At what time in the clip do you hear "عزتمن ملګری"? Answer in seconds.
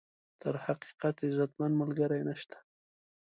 1.27-2.21